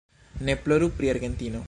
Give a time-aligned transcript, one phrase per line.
[0.47, 1.59] Ne ploru pri Argentino!